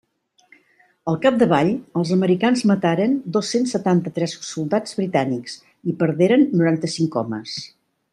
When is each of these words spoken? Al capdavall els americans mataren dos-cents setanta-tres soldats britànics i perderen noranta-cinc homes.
Al 1.11 1.17
capdavall 1.25 1.67
els 2.01 2.13
americans 2.15 2.63
mataren 2.71 3.13
dos-cents 3.37 3.75
setanta-tres 3.77 4.33
soldats 4.49 4.97
britànics 5.03 5.59
i 5.93 5.95
perderen 6.01 6.47
noranta-cinc 6.63 7.19
homes. 7.23 7.55